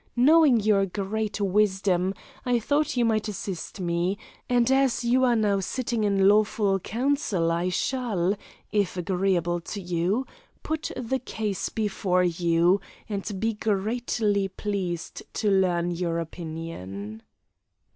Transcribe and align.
Knowing 0.15 0.59
your 0.59 0.87
great 0.87 1.39
wisdom, 1.39 2.11
I 2.43 2.57
thought 2.59 2.97
you 2.97 3.05
might 3.05 3.27
assist 3.27 3.79
me, 3.79 4.17
and 4.49 4.71
as 4.71 5.05
you 5.05 5.23
are 5.25 5.35
now 5.35 5.59
sitting 5.59 6.03
in 6.05 6.27
lawful 6.27 6.79
council 6.79 7.51
I 7.51 7.69
shall, 7.69 8.35
if 8.71 8.97
agreeable 8.97 9.59
to 9.59 9.79
you, 9.79 10.25
put 10.63 10.89
the 10.97 11.19
case 11.19 11.69
before 11.69 12.23
you 12.23 12.81
and 13.07 13.39
be 13.39 13.53
greatly 13.53 14.47
pleased 14.47 15.21
to 15.35 15.51
learn 15.51 15.91
your 15.91 16.17
opinion." 16.17 17.21